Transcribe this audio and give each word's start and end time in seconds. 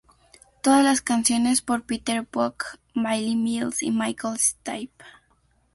Todas 0.63 0.83
las 0.83 0.99
canciones 1.01 1.61
por 1.61 1.83
Peter 1.83 2.23
Buck, 2.31 2.79
Mike 2.95 3.35
Mills 3.35 3.83
y 3.83 3.91
Michael 3.91 4.39
Stipe. 4.39 5.03